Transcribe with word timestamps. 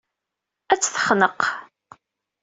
Ad 0.73 0.79
t-texneq. 0.81 1.41